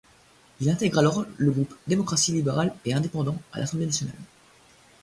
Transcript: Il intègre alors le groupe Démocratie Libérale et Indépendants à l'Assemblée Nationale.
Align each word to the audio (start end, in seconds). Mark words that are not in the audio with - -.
Il 0.59 0.67
intègre 0.67 0.97
alors 0.97 1.27
le 1.37 1.51
groupe 1.51 1.75
Démocratie 1.85 2.31
Libérale 2.31 2.73
et 2.85 2.93
Indépendants 2.95 3.39
à 3.53 3.59
l'Assemblée 3.59 3.85
Nationale. 3.85 4.15